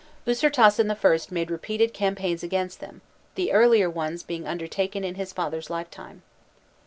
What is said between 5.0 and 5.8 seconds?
in his father's